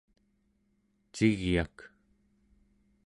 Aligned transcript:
cigyak 1.13 1.77